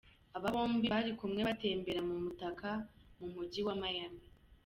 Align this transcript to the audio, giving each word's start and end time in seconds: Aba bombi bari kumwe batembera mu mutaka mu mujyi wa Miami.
Aba 0.37 0.47
bombi 0.53 0.85
bari 0.93 1.11
kumwe 1.19 1.41
batembera 1.47 2.01
mu 2.09 2.15
mutaka 2.23 2.69
mu 3.19 3.27
mujyi 3.33 3.61
wa 3.67 3.75
Miami. 3.81 4.23